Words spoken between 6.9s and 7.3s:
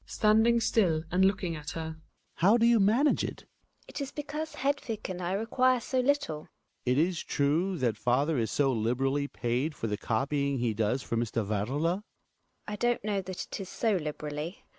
is